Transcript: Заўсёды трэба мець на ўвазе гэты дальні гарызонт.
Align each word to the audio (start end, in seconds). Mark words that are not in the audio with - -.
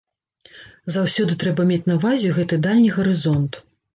Заўсёды 0.95 1.33
трэба 1.43 1.67
мець 1.73 1.85
на 1.91 1.97
ўвазе 1.99 2.33
гэты 2.39 2.61
дальні 2.65 2.89
гарызонт. 2.99 3.63